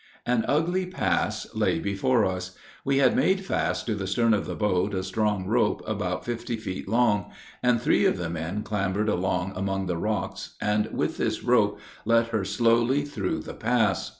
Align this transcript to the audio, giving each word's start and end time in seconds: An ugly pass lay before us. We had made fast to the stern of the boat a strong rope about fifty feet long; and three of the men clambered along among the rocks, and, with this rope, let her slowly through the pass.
An 0.25 0.45
ugly 0.47 0.87
pass 0.87 1.45
lay 1.53 1.77
before 1.77 2.25
us. 2.25 2.57
We 2.83 2.97
had 2.97 3.15
made 3.15 3.45
fast 3.45 3.85
to 3.85 3.93
the 3.93 4.07
stern 4.07 4.33
of 4.33 4.47
the 4.47 4.55
boat 4.55 4.95
a 4.95 5.03
strong 5.03 5.45
rope 5.45 5.83
about 5.85 6.25
fifty 6.25 6.57
feet 6.57 6.87
long; 6.87 7.29
and 7.61 7.79
three 7.79 8.07
of 8.07 8.17
the 8.17 8.27
men 8.27 8.63
clambered 8.63 9.09
along 9.09 9.53
among 9.55 9.85
the 9.85 9.97
rocks, 9.97 10.55
and, 10.59 10.87
with 10.87 11.17
this 11.17 11.43
rope, 11.43 11.79
let 12.03 12.29
her 12.29 12.43
slowly 12.43 13.05
through 13.05 13.41
the 13.41 13.53
pass. 13.53 14.09